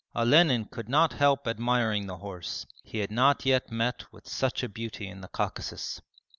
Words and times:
Olenin 0.15 0.65
could 0.65 0.89
not 0.89 1.13
help 1.13 1.47
admiring 1.47 2.07
the 2.07 2.17
horse, 2.17 2.65
he 2.81 2.97
had 2.97 3.11
not 3.11 3.45
yet 3.45 3.71
met 3.71 4.11
with 4.11 4.27
such 4.27 4.63
a 4.63 4.67
beauty 4.67 5.07
in 5.07 5.21
the 5.21 5.27
Caucasus. 5.27 6.01